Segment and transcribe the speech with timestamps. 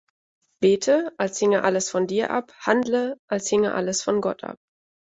[0.63, 4.57] Bete, als hinge alles von dir ab, handle, als hinge alles von Gott ab.